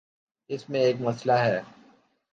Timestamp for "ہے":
1.33-1.61